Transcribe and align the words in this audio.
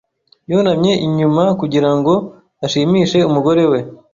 Yunamye 0.49 0.91
inyuma 1.05 1.43
kugira 1.59 1.89
ngo 1.97 2.13
ashimishe 2.65 3.19
umugore 3.29 3.63
we. 3.71 3.79